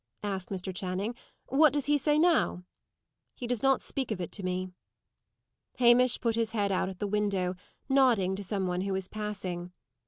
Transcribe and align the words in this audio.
asked 0.23 0.49
Mr. 0.49 0.75
Channing. 0.75 1.13
"What 1.49 1.71
does 1.73 1.85
he 1.85 1.95
say 1.95 2.17
now?" 2.17 2.63
"He 3.35 3.45
does 3.45 3.61
not 3.61 3.83
speak 3.83 4.09
of 4.09 4.19
it 4.19 4.31
to 4.31 4.41
me." 4.41 4.71
Hamish 5.77 6.19
put 6.19 6.33
his 6.33 6.53
head 6.53 6.71
out 6.71 6.89
at 6.89 6.97
the 6.97 7.05
window, 7.05 7.53
nodding 7.87 8.35
to 8.37 8.43
some 8.43 8.65
one 8.65 8.81
who 8.81 8.93
was 8.93 9.07
passing. 9.07 9.73